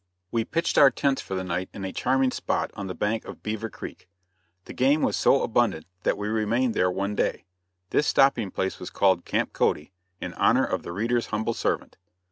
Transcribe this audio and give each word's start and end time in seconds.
We 0.31 0.45
pitched 0.45 0.79
our 0.79 0.89
tents 0.89 1.21
for 1.21 1.35
the 1.35 1.43
night 1.43 1.69
in 1.75 1.85
a 1.85 1.93
charming 1.93 2.31
spot 2.31 2.71
on 2.73 2.87
the 2.87 2.95
bank 2.95 3.23
of 3.25 3.43
Beaver 3.43 3.69
Creek. 3.69 4.09
The 4.65 4.73
game 4.73 5.03
was 5.03 5.15
so 5.15 5.43
abundant 5.43 5.85
that 6.01 6.17
we 6.17 6.27
remained 6.27 6.73
there 6.73 6.89
one 6.89 7.13
day. 7.13 7.45
This 7.91 8.07
stopping 8.07 8.49
place 8.49 8.79
was 8.79 8.89
called. 8.89 9.25
Camp 9.25 9.53
Cody, 9.53 9.91
in 10.19 10.33
honor 10.33 10.65
of 10.65 10.81
the 10.81 10.91
reader's 10.91 11.27
humble 11.27 11.53
servant. 11.53 11.97